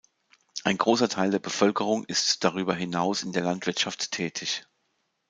[0.63, 4.65] Ein großer Teil der Bevölkerung ist darüber hinaus in der Landwirtschaft tätig.